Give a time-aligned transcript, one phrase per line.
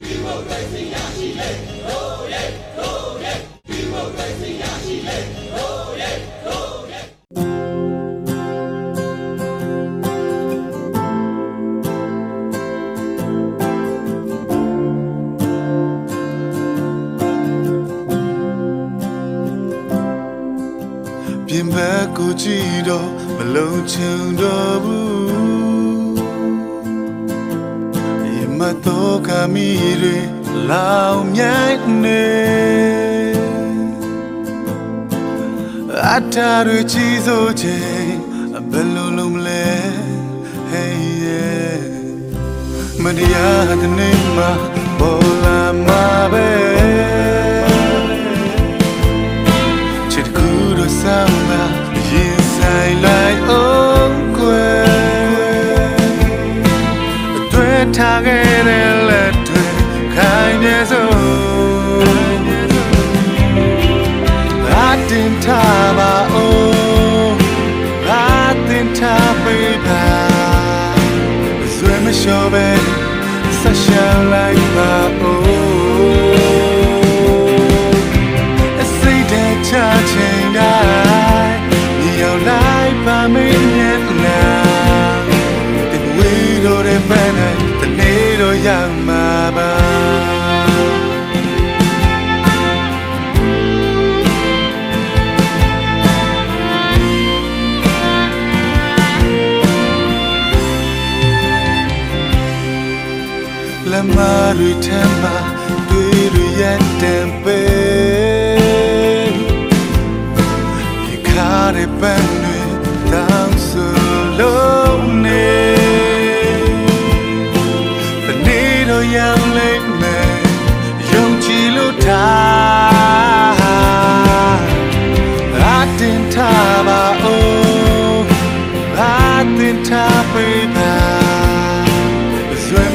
[0.00, 0.06] ပြ
[21.58, 25.17] င်ဘက်ကိုကြည့်တော့မလုံးချင်တော့ဘူး
[28.68, 29.68] ဒီမတော့ကမီ
[30.02, 30.16] တွေ
[30.70, 32.26] လောင်မြိုက်နေ
[36.12, 38.08] အတားတွေကြီးစိုးချိန်
[38.70, 39.66] ဘယ်လိုလုံးမလဲ
[40.72, 41.80] hey yeah
[43.02, 44.50] မတရားတဲ့နေမှာ
[57.96, 59.64] ထားခဲ့တဲ့လက်တွေ
[60.14, 61.12] ခိုင်နေစို့
[64.74, 64.76] အ
[65.10, 66.48] တင်ထားပါအော
[67.26, 67.36] င်
[68.08, 68.12] အ
[68.68, 70.06] တင်ထားပေးပါ
[71.74, 72.68] ဆွေမလျှော်ပဲ
[73.60, 77.98] ဆက်ရှောင်းလိုက်ပါအောင်
[78.82, 79.72] အစိတ်တဲ့ချ
[80.10, 81.58] ချိန်တိုင်း
[82.00, 84.40] ညီရောက်လိုက်ပါမင်းရဲ့နာ
[87.57, 87.57] တ
[88.60, 105.57] င်ဝေးတော့တဲ့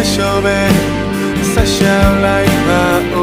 [0.00, 0.58] မလျှော်ပဲ
[1.52, 3.19] ဆက်ရှောင်းလိုက်ပါ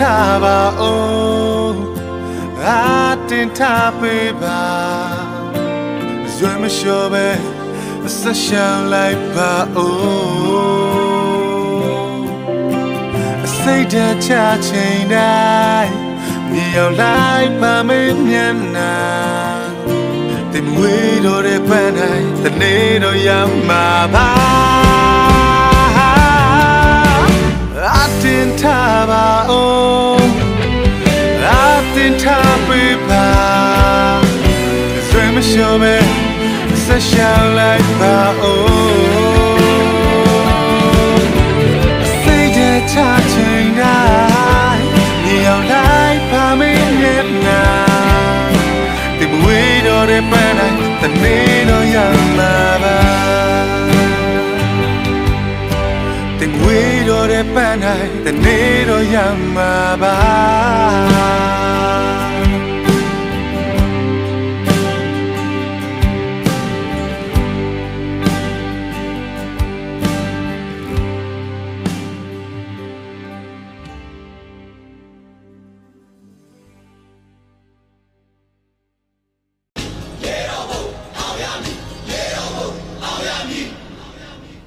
[0.00, 0.96] ထားပါအော
[1.66, 1.76] င်
[2.64, 2.68] အ
[3.28, 4.64] တင်ထားပေးပါ
[6.34, 7.26] ဇွဲမလျှော်ပဲ
[8.18, 9.90] ဆက်ရှောင်းလိုက်ပါအော
[10.94, 12.22] င်
[13.44, 13.96] အစိတ်တ
[14.26, 14.30] ချ
[14.66, 15.92] ချိန်တိုင်း
[16.50, 18.96] မြေရောက်လိုက်ပါမင်းမျက်နှာ
[20.52, 23.28] တင်ဝေးတော့တဲ့ပန်းတိုင်းတနေ့တော့ရ
[23.68, 25.23] မှာပါ
[35.44, 35.98] Swim show me
[36.86, 39.60] Such a like my own
[42.22, 44.88] Say that touching night
[45.24, 46.72] Neon light by me
[47.04, 48.48] yet now
[49.20, 50.58] The weight of the pen
[51.02, 53.02] The need of your mother
[56.40, 59.16] တင်ဝေးတော့တဲ့ပန်းတိုင်းတနေ့တော့ရ
[59.54, 59.72] မှာ
[60.02, 60.23] ပါ